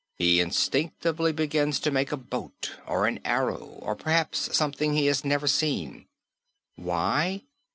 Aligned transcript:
He 0.17 0.39
instinctively 0.39 1.31
begins 1.31 1.79
to 1.81 1.91
make 1.91 2.11
a 2.11 2.17
boat 2.17 2.71
or 2.87 3.05
an 3.05 3.19
arrow 3.23 3.77
or 3.83 3.95
perhaps 3.95 4.57
something 4.57 4.95
he 4.95 5.05
has 5.05 5.23
never 5.23 5.45
seen. 5.45 6.07
Why? 6.75 7.43